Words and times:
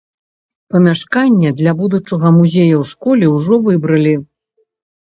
Памяшканне 0.75 1.49
для 1.61 1.75
будучага 1.83 2.27
музея 2.41 2.75
ў 2.81 2.91
школе 2.95 3.25
ўжо 3.37 3.63
выбралі. 3.71 4.21